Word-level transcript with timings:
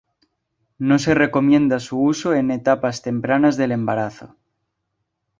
No 0.79 0.97
se 0.97 1.13
recomienda 1.13 1.79
su 1.79 2.01
uso 2.01 2.33
en 2.33 2.49
etapas 2.49 3.03
tempranas 3.03 3.55
del 3.55 3.71
embarazo. 3.71 4.35